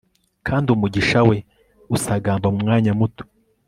[0.47, 1.37] kandi umugisha we
[1.95, 3.23] usagamba mu mwanya muto